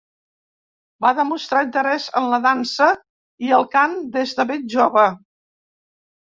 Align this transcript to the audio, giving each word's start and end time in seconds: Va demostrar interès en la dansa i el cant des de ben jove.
Va 1.05 1.09
demostrar 1.17 1.61
interès 1.65 2.07
en 2.21 2.29
la 2.31 2.39
dansa 2.45 2.87
i 3.49 3.53
el 3.59 3.67
cant 3.77 3.95
des 4.17 4.35
de 4.41 4.47
ben 4.55 4.65
jove. 4.77 5.05